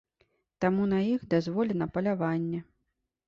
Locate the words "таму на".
0.63-1.01